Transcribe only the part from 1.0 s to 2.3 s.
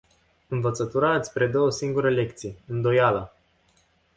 îți predă o singură